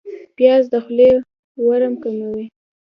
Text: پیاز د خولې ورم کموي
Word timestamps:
پیاز 0.35 0.63
د 0.71 0.75
خولې 0.83 1.11
ورم 1.67 1.93
کموي 2.03 2.45